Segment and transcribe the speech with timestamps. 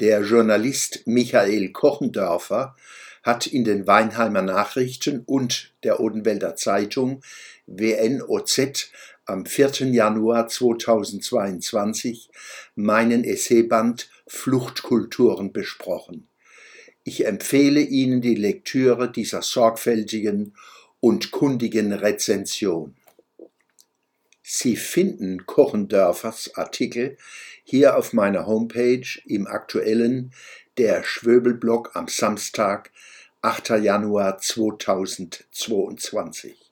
[0.00, 2.74] Der Journalist Michael Kochendörfer
[3.22, 7.20] hat in den Weinheimer Nachrichten und der Odenwälder Zeitung
[7.66, 8.90] WNOZ
[9.26, 9.88] am 4.
[9.92, 12.30] Januar 2022
[12.76, 16.28] meinen Essayband Fluchtkulturen besprochen.
[17.04, 20.54] Ich empfehle Ihnen die Lektüre dieser sorgfältigen
[21.00, 22.96] und kundigen Rezension.
[24.52, 27.16] Sie finden Kochendörfers Artikel
[27.62, 30.32] hier auf meiner Homepage im aktuellen
[30.76, 32.90] Der Schwöbelblog am Samstag,
[33.42, 33.68] 8.
[33.80, 36.69] Januar 2022.